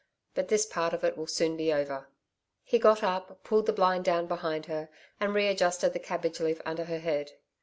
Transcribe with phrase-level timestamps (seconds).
[0.33, 2.09] 'But this part of it will soon be over.'
[2.63, 4.89] He got up, pulled the blind down behind her,
[5.19, 7.33] and readjusted the cabbage leaf under her head.